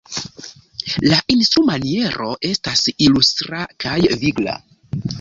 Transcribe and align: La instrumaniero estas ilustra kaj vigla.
La 1.11 1.19
instrumaniero 1.35 2.31
estas 2.55 2.83
ilustra 3.09 3.63
kaj 3.87 3.97
vigla. 4.27 4.61